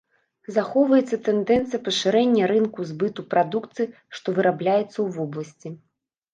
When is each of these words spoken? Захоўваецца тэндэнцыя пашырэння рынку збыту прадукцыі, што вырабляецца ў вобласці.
Захоўваецца 0.53 1.19
тэндэнцыя 1.27 1.81
пашырэння 1.89 2.49
рынку 2.53 2.87
збыту 2.93 3.21
прадукцыі, 3.37 3.87
што 4.17 4.27
вырабляецца 4.41 4.91
ў 4.91 5.07
вобласці. 5.23 5.69